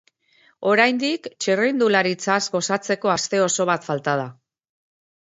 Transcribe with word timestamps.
Oraindik 0.69 1.27
txirrindularitzaz 1.43 2.37
gozatzeko 2.55 3.11
aste 3.17 3.41
oso 3.49 3.67
bat 3.71 3.85
falta 3.91 4.17
da. 4.21 4.25